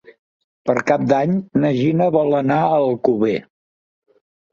[0.69, 3.35] Per Cap d'Any na Gina vol anar a Alcover.